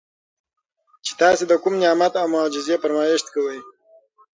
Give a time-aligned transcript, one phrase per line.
[1.05, 3.59] چې تاسي د کوم نعمت او معجزې فرمائش کوئ